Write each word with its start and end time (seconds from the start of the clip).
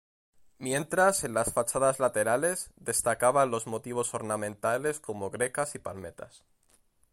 Mientras, 0.57 1.23
en 1.23 1.35
las 1.35 1.53
fachadas 1.53 1.99
laterales, 1.99 2.71
destacaban 2.75 3.51
los 3.51 3.67
motivos 3.67 4.15
ornamentales 4.15 4.99
como 4.99 5.29
grecas 5.29 5.75
y 5.75 5.77
palmetas. 5.77 6.43